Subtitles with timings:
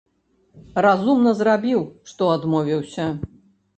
[0.85, 1.81] Разумна зрабiў,
[2.13, 3.05] што адмовiўся.